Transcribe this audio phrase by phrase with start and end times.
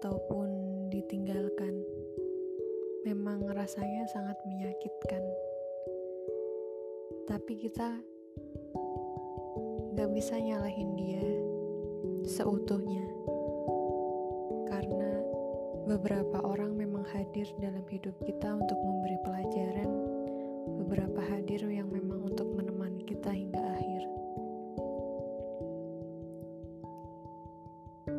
[0.00, 0.48] ataupun
[0.88, 1.76] ditinggalkan
[3.04, 5.20] memang rasanya sangat menyakitkan.
[7.28, 8.00] Tapi kita
[9.92, 11.26] gak bisa nyalahin dia
[12.24, 13.04] seutuhnya.
[14.72, 15.20] Karena
[15.84, 19.49] beberapa orang memang hadir dalam hidup kita untuk memberi pelajaran,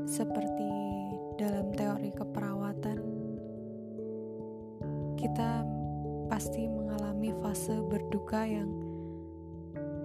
[0.05, 0.72] Seperti
[1.38, 3.00] dalam teori keperawatan,
[5.18, 5.66] kita
[6.30, 8.72] pasti mengalami fase berduka yang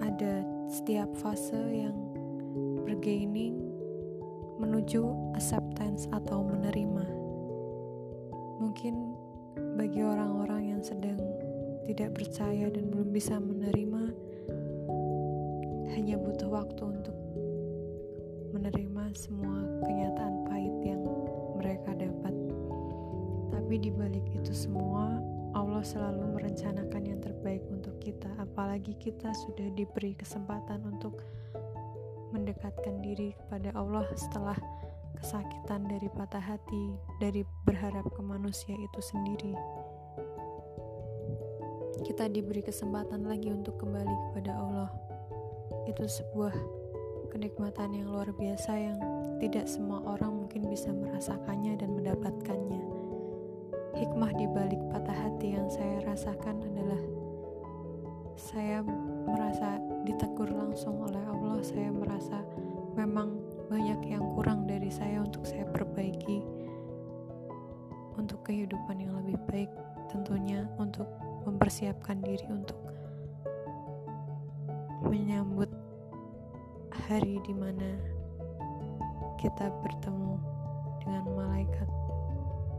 [0.02, 1.96] ada setiap fase yang
[2.84, 3.56] bergaining
[4.56, 7.06] menuju acceptance atau menerima.
[8.60, 8.94] Mungkin
[9.76, 11.20] bagi orang-orang yang sedang
[11.84, 14.02] tidak percaya dan belum bisa menerima,
[15.96, 17.16] hanya butuh waktu untuk
[18.66, 20.98] menerima semua kenyataan pahit yang
[21.54, 22.34] mereka dapat.
[23.54, 25.22] Tapi di balik itu semua,
[25.54, 31.22] Allah selalu merencanakan yang terbaik untuk kita, apalagi kita sudah diberi kesempatan untuk
[32.34, 34.58] mendekatkan diri kepada Allah setelah
[35.14, 39.54] kesakitan dari patah hati, dari berharap ke manusia itu sendiri.
[42.02, 44.90] Kita diberi kesempatan lagi untuk kembali kepada Allah.
[45.86, 46.85] Itu sebuah
[47.36, 48.96] kenikmatan yang luar biasa yang
[49.36, 52.80] tidak semua orang mungkin bisa merasakannya dan mendapatkannya.
[53.92, 57.02] Hikmah di balik patah hati yang saya rasakan adalah
[58.40, 58.80] saya
[59.28, 59.76] merasa
[60.08, 61.60] ditegur langsung oleh Allah.
[61.60, 62.40] Saya merasa
[62.96, 63.36] memang
[63.68, 66.40] banyak yang kurang dari saya untuk saya perbaiki
[68.16, 69.68] untuk kehidupan yang lebih baik
[70.08, 71.04] tentunya untuk
[71.44, 72.80] mempersiapkan diri untuk
[75.04, 75.68] menyambut
[77.04, 78.00] hari di mana
[79.36, 80.40] kita bertemu
[81.04, 81.88] dengan malaikat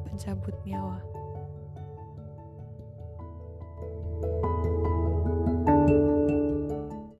[0.10, 0.98] pencabut nyawa.